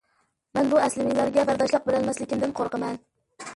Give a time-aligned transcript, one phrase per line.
[0.57, 3.01] مەن بۇ ئەسلىمىلەرگە بەرداشلىق بېرەلمەسلىكىمدىن قورقىمەن.